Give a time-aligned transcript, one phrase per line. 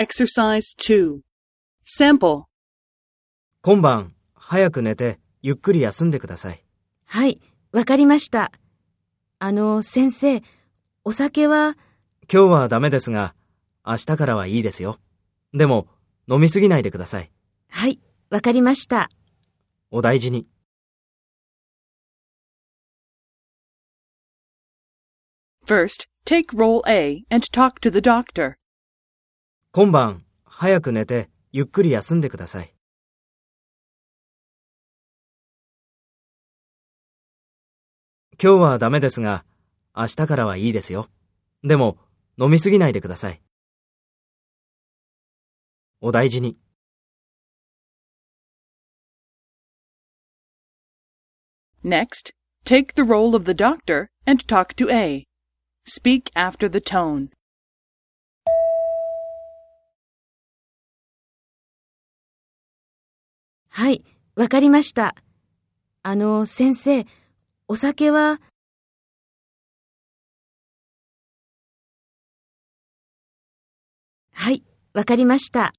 [0.00, 1.22] Exercise 2.
[1.84, 2.44] Sample.
[3.62, 6.62] 今晩、早く寝て、ゆっくり休んでください。
[7.04, 7.40] はい、
[7.72, 8.52] わかりました。
[9.40, 10.42] あの、先生、
[11.02, 11.76] お酒は、
[12.32, 13.34] 今日はダメですが、
[13.84, 15.00] 明日からはいいですよ。
[15.52, 15.88] でも、
[16.28, 17.32] 飲みすぎないでください。
[17.68, 17.98] はい、
[18.30, 19.08] わかりました。
[19.90, 20.46] お大事に。
[25.66, 28.58] First, take role A and talk to the doctor.
[29.78, 32.74] 今晩、早く寝て、ゆっくり休んでください。
[38.42, 39.44] 今日はダメですが、
[39.96, 41.08] 明日からはいいですよ。
[41.62, 41.96] でも、
[42.40, 43.40] 飲みすぎないでください。
[46.00, 46.58] お大事に。
[51.84, 52.32] Next,
[52.64, 55.24] take the role of the doctor and talk to A.
[55.86, 57.28] Speak after the tone.
[63.78, 64.02] はい、
[64.34, 65.14] わかりました。
[66.02, 67.06] あの、先生、
[67.68, 68.40] お酒は、
[74.32, 75.72] はい、わかりました。